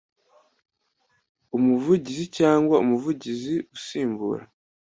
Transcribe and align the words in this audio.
umuvugizi 1.57 2.25
cyangwa 2.37 2.75
umuvugizi 2.83 3.55
usimbura 3.75 4.43